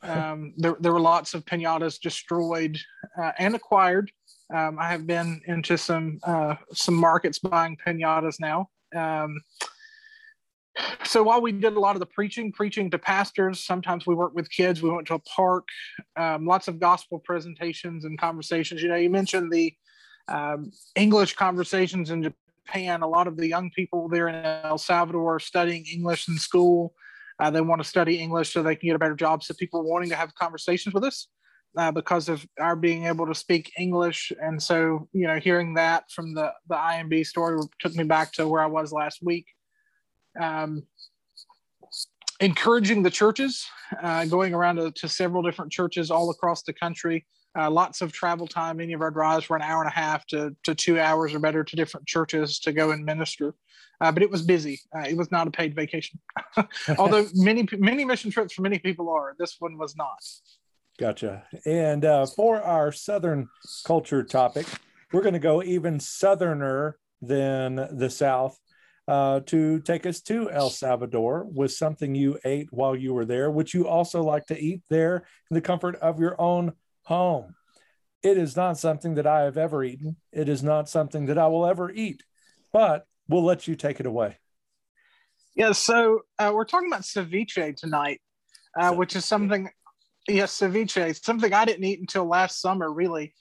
Um, 0.04 0.54
there, 0.58 0.76
there 0.80 0.94
were 0.94 1.00
lots 1.00 1.34
of 1.34 1.44
pinatas 1.46 2.00
destroyed 2.00 2.78
uh, 3.20 3.32
and 3.40 3.56
acquired. 3.56 4.12
Um, 4.54 4.78
I 4.80 4.90
have 4.90 5.06
been 5.06 5.42
into 5.46 5.78
some 5.78 6.20
uh, 6.24 6.56
some 6.72 6.96
markets 6.96 7.40
buying 7.40 7.78
pinatas 7.86 8.40
now. 8.40 8.70
Um, 8.96 9.38
so 11.04 11.24
while 11.24 11.42
we 11.42 11.52
did 11.52 11.74
a 11.74 11.80
lot 11.80 11.96
of 11.96 12.00
the 12.00 12.06
preaching, 12.06 12.52
preaching 12.52 12.90
to 12.92 13.00
pastors, 13.00 13.64
sometimes 13.64 14.06
we 14.06 14.16
worked 14.16 14.36
with 14.36 14.50
kids. 14.50 14.82
We 14.82 14.90
went 14.90 15.08
to 15.08 15.16
a 15.16 15.20
park, 15.20 15.68
um, 16.16 16.46
lots 16.46 16.68
of 16.68 16.80
gospel 16.80 17.20
presentations 17.20 18.06
and 18.06 18.20
conversations. 18.20 18.82
You 18.82 18.90
know, 18.90 18.96
you 18.96 19.10
mentioned 19.10 19.52
the 19.52 19.74
um, 20.28 20.72
English 20.96 21.36
conversations 21.36 22.12
in 22.12 22.24
Japan. 22.24 23.02
A 23.02 23.08
lot 23.08 23.28
of 23.28 23.38
the 23.38 23.48
young 23.48 23.72
people 23.72 24.08
there 24.08 24.28
in 24.28 24.36
El 24.36 24.78
Salvador 24.78 25.36
are 25.36 25.40
studying 25.40 25.86
English 25.86 26.28
in 26.28 26.38
school. 26.38 26.94
Uh, 27.40 27.50
they 27.52 27.62
want 27.62 27.82
to 27.82 27.88
study 27.88 28.20
English 28.20 28.54
so 28.54 28.64
they 28.64 28.76
can 28.76 28.88
get 28.88 28.96
a 28.96 29.00
better 29.00 29.16
job. 29.16 29.44
So 29.44 29.54
people 29.54 29.82
are 29.82 29.84
wanting 29.84 30.10
to 30.10 30.16
have 30.16 30.34
conversations 30.36 30.94
with 30.94 31.04
us 31.04 31.28
uh, 31.78 31.92
because 31.92 32.30
of 32.30 32.46
our 32.60 32.76
being 32.76 33.06
able 33.06 33.28
to 33.28 33.36
speak 33.36 33.72
English. 33.78 34.32
And 34.42 34.62
so, 34.62 35.08
you 35.14 35.28
know, 35.28 35.40
hearing 35.40 35.76
that 35.76 36.10
from 36.12 36.34
the 36.34 36.52
the 36.68 36.76
IMB 36.76 37.26
story 37.26 37.60
took 37.80 37.94
me 37.96 38.04
back 38.04 38.32
to 38.34 38.48
where 38.48 38.62
I 38.62 38.68
was 38.68 38.92
last 38.92 39.20
week 39.22 39.46
um, 40.40 40.84
encouraging 42.40 43.04
the 43.04 43.10
churches, 43.10 43.66
uh, 44.02 44.26
going 44.26 44.54
around 44.54 44.78
to, 44.78 44.92
to, 44.92 45.10
several 45.10 45.42
different 45.42 45.72
churches 45.72 46.12
all 46.12 46.30
across 46.30 46.64
the 46.64 46.74
country. 46.74 47.26
Uh, 47.58 47.72
lots 47.72 48.02
of 48.02 48.12
travel 48.12 48.48
time. 48.48 48.78
Many 48.78 48.94
of 48.94 49.02
our 49.02 49.10
drives 49.10 49.50
were 49.50 49.56
an 49.56 49.64
hour 49.64 49.82
and 49.82 49.90
a 49.90 49.94
half 49.94 50.26
to, 50.28 50.56
to 50.64 50.76
two 50.76 51.00
hours 51.00 51.34
or 51.34 51.40
better 51.40 51.64
to 51.64 51.76
different 51.76 52.06
churches 52.06 52.60
to 52.60 52.72
go 52.72 52.92
and 52.92 53.04
minister. 53.04 53.56
Uh, 54.00 54.12
but 54.12 54.22
it 54.22 54.30
was 54.30 54.44
busy. 54.44 54.80
Uh, 54.96 55.06
it 55.08 55.18
was 55.18 55.32
not 55.32 55.48
a 55.48 55.52
paid 55.52 55.76
vacation, 55.76 56.20
although 57.00 57.26
many 57.34 57.68
many 57.80 58.06
mission 58.06 58.30
trips 58.30 58.54
for 58.54 58.62
many 58.62 58.78
people 58.78 59.10
are. 59.10 59.36
This 59.40 59.56
one 59.58 59.78
was 59.78 59.96
not. 59.96 60.20
Gotcha. 61.00 61.44
And 61.66 62.06
uh, 62.06 62.26
for 62.28 62.62
our 62.62 62.92
Southern 62.92 63.50
culture 63.86 64.24
topic, 64.24 64.68
we're 65.12 65.22
going 65.22 65.34
to 65.34 65.40
go 65.40 65.64
even 65.64 66.00
southerner 66.00 66.98
than 67.22 67.88
the 67.92 68.10
South 68.10 68.60
uh, 69.08 69.40
to 69.42 69.80
take 69.80 70.06
us 70.06 70.22
to 70.22 70.52
El 70.52 70.70
Salvador 70.70 71.46
with 71.46 71.72
something 71.72 72.14
you 72.14 72.38
ate 72.46 72.68
while 72.72 72.96
you 72.96 73.14
were 73.14 73.26
there, 73.26 73.50
which 73.50 73.74
you 73.74 73.88
also 73.88 74.22
like 74.22 74.46
to 74.48 74.60
eat 74.60 74.82
there 74.90 75.26
in 75.50 75.56
the 75.56 75.62
comfort 75.62 75.96
of 75.98 76.20
your 76.20 76.40
own 76.40 76.74
home. 77.08 77.56
It 78.22 78.38
is 78.38 78.58
not 78.58 78.78
something 78.78 79.16
that 79.16 79.26
I 79.26 79.44
have 79.44 79.58
ever 79.58 79.82
eaten. 79.82 80.18
It 80.34 80.50
is 80.50 80.62
not 80.62 80.90
something 80.90 81.28
that 81.28 81.38
I 81.38 81.48
will 81.48 81.66
ever 81.66 81.90
eat, 81.90 82.24
but 82.74 83.08
we'll 83.30 83.46
let 83.46 83.66
you 83.66 83.76
take 83.76 84.02
it 84.02 84.06
away. 84.06 84.38
Yeah, 85.56 85.72
so 85.72 86.20
uh, 86.38 86.52
we're 86.54 86.66
talking 86.66 86.90
about 86.90 87.04
ceviche 87.04 87.76
tonight, 87.78 88.20
uh, 88.78 88.94
which 88.94 89.16
is 89.16 89.24
something, 89.24 89.70
yes, 90.28 90.60
ceviche, 90.60 91.24
something 91.24 91.54
I 91.54 91.64
didn't 91.64 91.86
eat 91.86 92.02
until 92.02 92.26
last 92.26 92.60
summer, 92.60 92.92
really. 92.92 93.34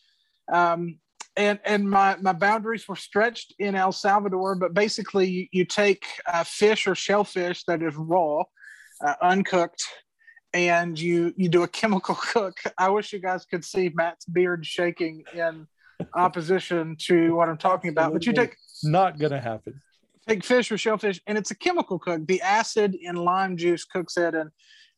Um, 0.52 1.00
and 1.36 1.58
and 1.64 1.90
my 1.90 2.16
my 2.22 2.32
boundaries 2.32 2.86
were 2.88 2.96
stretched 2.96 3.54
in 3.58 3.74
El 3.74 3.92
Salvador. 3.92 4.54
But 4.54 4.74
basically, 4.74 5.28
you, 5.28 5.46
you 5.50 5.64
take 5.64 6.06
uh, 6.26 6.44
fish 6.44 6.86
or 6.86 6.94
shellfish 6.94 7.64
that 7.64 7.82
is 7.82 7.94
raw, 7.96 8.44
uh, 9.04 9.14
uncooked, 9.20 9.84
and 10.56 10.98
you 10.98 11.32
you 11.36 11.48
do 11.48 11.62
a 11.62 11.68
chemical 11.68 12.14
cook. 12.32 12.58
I 12.78 12.88
wish 12.88 13.12
you 13.12 13.20
guys 13.20 13.44
could 13.44 13.64
see 13.64 13.90
Matt's 13.94 14.24
beard 14.24 14.64
shaking 14.64 15.24
in 15.34 15.66
opposition 16.14 16.96
to 17.00 17.34
what 17.34 17.48
I'm 17.48 17.58
talking 17.58 17.90
about. 17.90 18.12
But 18.12 18.26
you 18.26 18.32
take 18.32 18.56
not 18.82 19.18
gonna 19.18 19.40
happen. 19.40 19.80
Take 20.28 20.44
fish 20.44 20.72
or 20.72 20.78
shellfish, 20.78 21.20
and 21.26 21.38
it's 21.38 21.50
a 21.52 21.56
chemical 21.56 21.98
cook. 21.98 22.26
The 22.26 22.40
acid 22.40 22.96
in 23.00 23.14
lime 23.16 23.56
juice 23.56 23.84
cooks 23.84 24.16
it, 24.16 24.34
and 24.34 24.50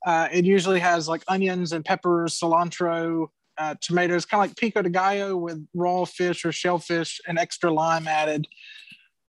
uh, 0.07 0.29
it 0.33 0.45
usually 0.45 0.81
has 0.81 1.09
like 1.09 1.23
onions 1.29 1.73
and 1.73 1.85
peppers, 1.85 2.39
cilantro, 2.39 3.27
uh, 3.59 3.75
tomatoes, 3.81 4.25
kind 4.25 4.43
of 4.43 4.49
like 4.49 4.57
pico 4.57 4.81
de 4.81 4.89
gallo 4.89 5.37
with 5.37 5.67
raw 5.75 6.05
fish 6.05 6.45
or 6.45 6.53
shellfish 6.53 7.21
and 7.27 7.39
extra 7.39 7.71
lime 7.71 8.07
added. 8.07 8.47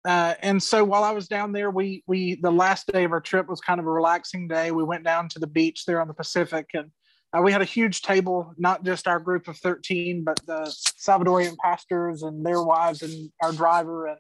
Uh, 0.08 0.36
and 0.42 0.64
so 0.64 0.86
while 0.86 1.04
I 1.04 1.12
was 1.12 1.28
down 1.28 1.52
there, 1.52 1.70
we 1.70 2.02
we 2.08 2.36
the 2.36 2.50
last 2.50 2.88
day 2.88 3.04
of 3.04 3.12
our 3.12 3.20
trip 3.20 3.50
was 3.50 3.60
kind 3.60 3.78
of 3.78 3.86
a 3.86 3.92
relaxing 3.92 4.48
day. 4.48 4.72
We 4.72 4.86
went 4.86 5.04
down 5.04 5.28
to 5.30 5.40
the 5.40 5.48
beach 5.48 5.84
there 5.86 6.00
on 6.00 6.08
the 6.08 6.14
Pacific, 6.14 6.70
and 6.74 6.92
uh, 7.38 7.42
we 7.42 7.52
had 7.52 7.62
a 7.62 7.66
huge 7.66 8.04
table, 8.04 8.54
not 8.58 8.86
just 8.86 9.06
our 9.06 9.20
group 9.20 9.50
of 9.50 9.58
thirteen, 9.58 10.24
but 10.24 10.40
the 10.48 10.74
Salvadorian 10.98 11.58
pastors 11.58 12.24
and 12.24 12.46
their 12.46 12.64
wives 12.64 13.02
and 13.02 13.30
our 13.44 13.52
driver 13.52 14.08
and 14.08 14.18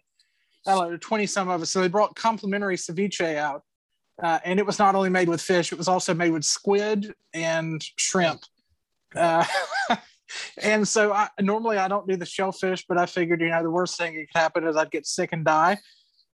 I 0.68 0.76
don't 0.76 0.92
know, 0.92 0.98
twenty 0.98 1.26
some 1.26 1.48
of 1.48 1.62
us. 1.62 1.70
So 1.70 1.80
they 1.80 1.88
brought 1.88 2.18
complimentary 2.18 2.76
ceviche 2.76 3.38
out, 3.38 3.62
uh, 4.22 4.40
and 4.44 4.60
it 4.60 4.66
was 4.66 4.80
not 4.80 4.94
only 4.94 5.10
made 5.10 5.30
with 5.30 5.42
fish; 5.42 5.72
it 5.72 5.78
was 5.78 5.88
also 5.88 6.14
made 6.14 6.32
with 6.32 6.44
squid 6.44 7.14
and 7.34 7.82
shrimp. 7.96 8.42
Uh, 9.16 9.46
and 10.62 10.88
so 10.88 11.14
I 11.14 11.30
normally 11.40 11.78
I 11.78 11.88
don't 11.88 12.08
do 12.08 12.16
the 12.16 12.26
shellfish, 12.26 12.86
but 12.88 12.98
I 12.98 13.06
figured 13.06 13.42
you 13.42 13.50
know 13.50 13.64
the 13.64 13.72
worst 13.72 13.98
thing 13.98 14.16
that 14.16 14.28
could 14.32 14.40
happen 14.40 14.68
is 14.68 14.76
I'd 14.76 14.92
get 14.92 15.06
sick 15.06 15.34
and 15.34 15.46
die. 15.46 15.78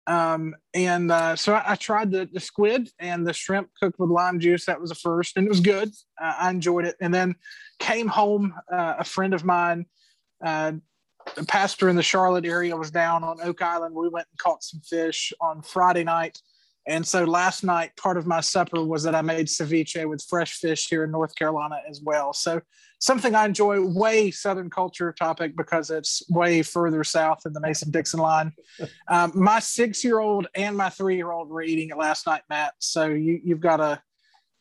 Um, 0.06 0.56
and 0.74 1.12
uh, 1.12 1.36
so 1.36 1.54
I, 1.54 1.72
I, 1.72 1.76
tried 1.76 2.12
the, 2.12 2.28
the 2.32 2.40
squid 2.42 2.90
and 3.00 3.26
the 3.26 3.32
shrimp 3.32 3.70
cooked 3.80 4.00
with 4.00 4.10
lime 4.10 4.38
juice. 4.40 4.66
That 4.66 4.82
was 4.82 4.90
the 4.90 4.96
first, 4.96 5.38
and 5.38 5.46
it 5.46 5.50
was 5.50 5.62
good. 5.62 5.94
Uh, 6.22 6.34
I 6.40 6.50
enjoyed 6.50 6.86
it. 6.86 6.98
And 7.00 7.14
then 7.14 7.36
came 7.80 8.08
home. 8.08 8.54
Uh, 8.72 8.96
a 9.00 9.06
friend 9.06 9.34
of 9.34 9.46
mine, 9.46 9.86
uh, 10.46 10.74
a 11.38 11.46
pastor 11.46 11.88
in 11.88 11.96
the 11.96 12.04
Charlotte 12.04 12.46
area, 12.46 12.76
was 12.76 12.92
down 12.92 13.24
on 13.24 13.40
Oak 13.42 13.62
Island. 13.62 13.96
We 13.96 14.10
went 14.10 14.28
and 14.30 14.38
caught 14.40 14.64
some 14.64 14.82
fish 14.82 15.32
on 15.40 15.62
Friday 15.62 16.04
night 16.04 16.38
and 16.86 17.06
so 17.08 17.24
last 17.24 17.64
night, 17.64 17.96
part 17.96 18.18
of 18.18 18.28
my 18.28 18.42
supper 18.42 18.84
was 18.84 19.04
that 19.04 19.16
I 19.16 19.22
made 19.22 19.48
ceviche 19.48 20.08
with 20.08 20.22
fresh 20.22 20.56
fish 20.56 20.90
here 20.90 21.06
in 21.06 21.12
North 21.12 21.34
Carolina 21.36 21.78
as 21.90 22.02
well. 22.02 22.34
So 22.34 22.62
something 23.00 23.36
I 23.36 23.46
enjoy, 23.46 23.82
way 23.82 24.32
Southern 24.32 24.70
culture 24.70 25.14
topic 25.14 25.56
because 25.56 25.90
it's 25.90 26.24
way 26.30 26.62
further 26.62 27.04
south 27.04 27.46
in 27.46 27.54
the 27.54 27.62
Mason 27.62 27.92
Dixon 27.92 28.20
line. 28.20 28.52
Um, 29.10 29.32
my 29.36 29.60
six 29.60 30.04
year 30.04 30.20
old 30.20 30.48
and 30.56 30.76
my 30.78 30.90
three 30.90 31.16
year 31.16 31.32
old 31.32 31.50
were 31.50 31.62
eating 31.62 31.90
it 31.90 31.98
last 31.98 32.26
night, 32.26 32.42
Matt. 32.50 32.74
So 32.80 33.08
you, 33.08 33.40
you've 33.44 33.60
got 33.60 33.78
to 33.78 34.02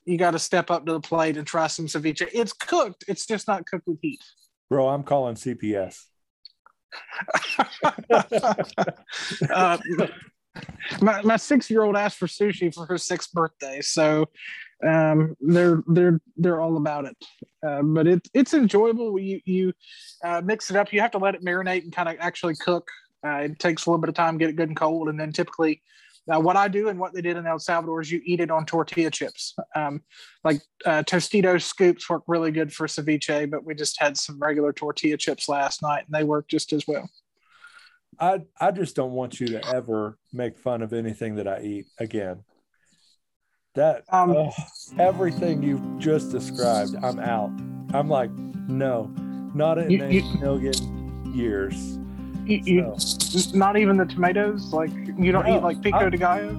you 0.05 0.19
got 0.19 0.33
to 0.33 0.39
step 0.39 0.71
up 0.71 0.85
to 0.87 0.93
the 0.93 1.01
plate 1.01 1.37
and 1.37 1.47
try 1.47 1.69
some 1.69 1.87
ceviche. 1.87 2.29
It's 2.33 2.53
cooked. 2.53 3.05
It's 3.09 3.25
just 3.25 3.47
not 3.47 3.67
cooked 3.67 3.87
with 3.87 3.99
heat. 4.03 4.21
Bro, 4.69 4.89
I'm 4.89 5.05
calling 5.05 5.37
CPS. 5.37 6.05
uh, 9.51 9.79
my, 11.01 11.23
my 11.23 11.37
six 11.37 11.71
year 11.71 11.83
old 11.83 11.97
asked 11.97 12.19
for 12.19 12.27
sushi 12.27 12.73
for 12.73 12.87
her 12.87 12.99
sixth 12.99 13.33
birthday, 13.33 13.81
so 13.81 14.27
um, 14.87 15.37
they're 15.41 15.83
they're 15.87 16.21
they're 16.37 16.61
all 16.61 16.77
about 16.77 17.05
it. 17.05 17.17
Uh, 17.67 17.83
but 17.83 18.07
it, 18.07 18.29
it's 18.35 18.55
enjoyable. 18.55 19.19
You 19.19 19.41
you 19.45 19.73
uh, 20.25 20.43
mix 20.45 20.71
it 20.71 20.77
up. 20.77 20.93
You 20.93 21.01
have 21.01 21.13
to 21.13 21.19
let 21.19 21.35
it 21.35 21.45
marinate 21.45 21.85
and 21.85 21.93
kind 21.93 22.09
of 22.09 22.17
actually 22.21 22.57
cook. 22.57 22.89
Uh, 23.25 23.37
it 23.37 23.59
takes 23.59 23.87
a 23.87 23.91
little 23.91 24.01
bit 24.01 24.09
of 24.09 24.15
time, 24.15 24.39
get 24.39 24.51
it 24.51 24.57
good 24.57 24.69
and 24.69 24.77
cold, 24.77 25.09
and 25.09 25.19
then 25.19 25.33
typically. 25.33 25.83
Uh, 26.33 26.39
what 26.39 26.55
I 26.57 26.69
do 26.69 26.89
and 26.89 27.01
what 27.01 27.13
they 27.13 27.21
did 27.21 27.37
in 27.37 27.49
El 27.49 27.59
Salvador 27.59 28.01
is 28.01 28.13
you 28.13 28.23
eat 28.25 28.39
it 28.39 28.49
on 28.49 28.65
tortilla 28.65 29.11
chips. 29.11 29.57
Um, 29.75 30.03
like 30.45 30.63
uh, 30.87 31.03
Tostitos 31.03 31.63
scoops 31.65 32.09
work 32.09 32.23
really 32.29 32.53
good 32.53 32.73
for 32.73 32.87
ceviche, 32.87 33.51
but 33.51 33.65
we 33.65 33.75
just 33.75 34.01
had 34.01 34.17
some 34.17 34.39
regular 34.39 34.73
tortilla 34.73 35.17
chips 35.17 35.49
last 35.49 35.83
night 35.83 36.05
and 36.07 36.15
they 36.15 36.23
work 36.23 36.47
just 36.47 36.73
as 36.73 36.87
well. 36.87 37.11
I 38.23 38.39
I 38.61 38.71
just 38.71 38.95
don't 38.95 39.13
want 39.13 39.41
you 39.41 39.49
to 39.49 39.69
ever 39.75 40.17
make 40.33 40.57
fun 40.57 40.81
of 40.81 40.93
anything 40.93 41.35
that 41.35 41.49
I 41.49 41.61
eat 41.61 41.87
again. 41.99 42.45
That 43.75 44.05
um, 44.11 44.31
oh, 44.31 44.53
everything 44.97 45.63
you've 45.63 45.99
just 45.99 46.31
described, 46.31 46.95
I'm 47.03 47.19
out. 47.19 47.51
I'm 47.93 48.09
like, 48.09 48.31
no, 48.31 49.11
not 49.55 49.79
in 49.79 49.91
you, 49.91 50.05
a 50.05 50.09
you, 50.09 50.39
million 50.39 51.35
years. 51.35 51.99
You, 52.45 52.95
so. 52.97 53.57
not 53.57 53.77
even 53.77 53.97
the 53.97 54.05
tomatoes. 54.05 54.73
Like 54.73 54.93
you 55.19 55.33
don't 55.33 55.47
no, 55.47 55.57
eat 55.57 55.63
like 55.63 55.83
pico 55.83 56.07
I, 56.07 56.09
de 56.09 56.17
gallo. 56.17 56.53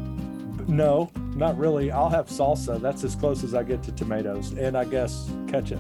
No, 0.68 1.12
not 1.36 1.58
really. 1.58 1.92
I'll 1.92 2.10
have 2.10 2.28
salsa. 2.28 2.82
That's 2.82 3.06
as 3.06 3.16
close 3.16 3.42
as 3.44 3.54
I 3.54 3.64
get 3.64 3.82
to 3.84 3.94
tomatoes, 3.94 4.52
and 4.52 4.78
I 4.78 4.84
guess 4.84 5.32
ketchup. 5.48 5.80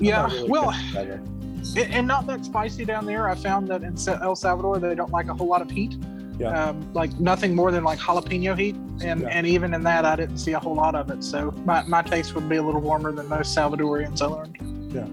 Yeah, 0.00 0.26
really 0.26 0.48
well, 0.48 0.72
and 1.76 2.06
not 2.06 2.26
that 2.26 2.44
spicy 2.44 2.84
down 2.84 3.06
there. 3.06 3.28
I 3.28 3.34
found 3.34 3.68
that 3.68 3.82
in 3.82 3.96
El 4.22 4.36
Salvador 4.36 4.78
they 4.78 4.94
don't 4.94 5.10
like 5.10 5.28
a 5.28 5.34
whole 5.34 5.48
lot 5.48 5.62
of 5.62 5.70
heat. 5.70 5.96
Yeah. 6.38 6.68
Um, 6.68 6.92
like 6.94 7.18
nothing 7.20 7.54
more 7.54 7.70
than 7.70 7.84
like 7.84 7.98
jalapeno 7.98 8.58
heat, 8.58 8.74
and 9.02 9.20
yeah. 9.20 9.28
and 9.28 9.46
even 9.46 9.72
in 9.72 9.84
that 9.84 10.04
I 10.04 10.16
didn't 10.16 10.38
see 10.38 10.52
a 10.52 10.58
whole 10.58 10.74
lot 10.74 10.94
of 10.94 11.10
it. 11.10 11.22
So 11.22 11.52
my, 11.64 11.84
my 11.84 12.02
taste 12.02 12.34
would 12.34 12.48
be 12.48 12.56
a 12.56 12.62
little 12.62 12.80
warmer 12.80 13.12
than 13.12 13.28
most 13.28 13.56
Salvadorians 13.56 14.20
I 14.20 14.26
learned. 14.26 14.92
Yeah. 14.92 15.06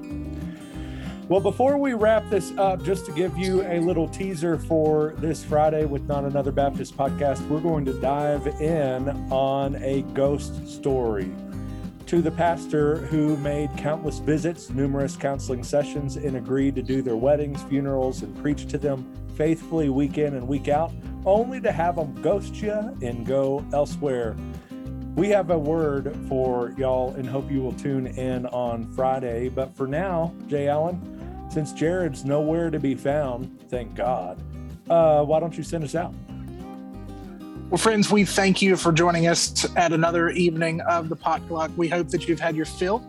Well, 1.27 1.39
before 1.39 1.77
we 1.77 1.93
wrap 1.93 2.29
this 2.29 2.51
up, 2.57 2.83
just 2.83 3.05
to 3.05 3.13
give 3.13 3.37
you 3.37 3.61
a 3.61 3.79
little 3.79 4.07
teaser 4.09 4.57
for 4.57 5.13
this 5.19 5.45
Friday 5.45 5.85
with 5.85 6.05
Not 6.05 6.25
Another 6.25 6.51
Baptist 6.51 6.97
podcast, 6.97 7.47
we're 7.47 7.61
going 7.61 7.85
to 7.85 7.93
dive 8.01 8.47
in 8.59 9.07
on 9.31 9.75
a 9.75 10.01
ghost 10.13 10.67
story 10.67 11.31
to 12.11 12.21
the 12.21 12.31
pastor 12.31 12.97
who 12.97 13.37
made 13.37 13.69
countless 13.77 14.19
visits, 14.19 14.69
numerous 14.69 15.15
counseling 15.15 15.63
sessions, 15.63 16.17
and 16.17 16.35
agreed 16.35 16.75
to 16.75 16.81
do 16.81 17.01
their 17.01 17.15
weddings, 17.15 17.63
funerals, 17.63 18.21
and 18.21 18.37
preach 18.41 18.67
to 18.67 18.77
them 18.77 19.09
faithfully 19.37 19.87
week 19.87 20.17
in 20.17 20.33
and 20.33 20.45
week 20.45 20.67
out, 20.67 20.91
only 21.25 21.61
to 21.61 21.71
have 21.71 21.95
them 21.95 22.13
ghost 22.21 22.55
you 22.55 22.73
and 23.01 23.25
go 23.25 23.65
elsewhere. 23.71 24.35
We 25.15 25.29
have 25.29 25.51
a 25.51 25.57
word 25.57 26.13
for 26.27 26.75
y'all 26.77 27.11
and 27.11 27.25
hope 27.25 27.49
you 27.49 27.61
will 27.61 27.71
tune 27.71 28.07
in 28.07 28.45
on 28.47 28.91
Friday. 28.91 29.47
But 29.47 29.73
for 29.77 29.87
now, 29.87 30.35
Jay 30.47 30.67
Allen, 30.67 31.47
since 31.49 31.71
Jared's 31.71 32.25
nowhere 32.25 32.69
to 32.71 32.79
be 32.81 32.93
found, 32.93 33.57
thank 33.69 33.95
God, 33.95 34.37
uh, 34.89 35.23
why 35.23 35.39
don't 35.39 35.57
you 35.57 35.63
send 35.63 35.85
us 35.85 35.95
out? 35.95 36.13
Well, 37.71 37.77
friends, 37.77 38.11
we 38.11 38.25
thank 38.25 38.61
you 38.61 38.75
for 38.75 38.91
joining 38.91 39.27
us 39.27 39.65
at 39.77 39.93
another 39.93 40.29
evening 40.31 40.81
of 40.81 41.07
the 41.07 41.15
Potluck. 41.15 41.71
We 41.77 41.87
hope 41.87 42.09
that 42.09 42.27
you've 42.27 42.37
had 42.37 42.53
your 42.53 42.65
fill 42.65 43.01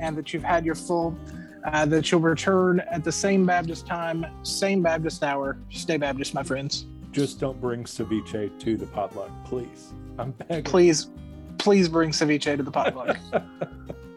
and 0.00 0.18
that 0.18 0.34
you've 0.34 0.42
had 0.42 0.66
your 0.66 0.74
full, 0.74 1.16
uh, 1.64 1.86
that 1.86 2.10
you'll 2.10 2.20
return 2.20 2.80
at 2.90 3.04
the 3.04 3.12
same 3.12 3.46
Baptist 3.46 3.86
time, 3.86 4.26
same 4.42 4.82
Baptist 4.82 5.22
hour. 5.22 5.56
Stay 5.70 5.98
Baptist, 5.98 6.34
my 6.34 6.42
friends. 6.42 6.86
Just 7.12 7.38
don't 7.38 7.60
bring 7.60 7.84
ceviche 7.84 8.58
to 8.58 8.76
the 8.76 8.86
potluck, 8.86 9.30
please. 9.44 9.92
I'm 10.18 10.32
begging. 10.32 10.64
Please, 10.64 11.10
please 11.58 11.88
bring 11.88 12.10
ceviche 12.10 12.56
to 12.56 12.62
the 12.64 12.72
potluck. 12.72 13.16